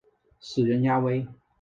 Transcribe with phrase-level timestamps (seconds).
[0.39, 1.27] 死人呀喂！